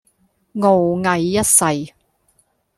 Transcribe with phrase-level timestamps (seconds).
[0.61, 1.43] 傲睨一
[1.85, 1.93] 世